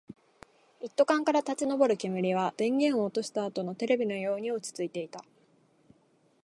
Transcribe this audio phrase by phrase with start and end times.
[0.81, 5.23] 一斗缶から立ち上る煙は、電源を落としたあとのテレビのように落ち着いていた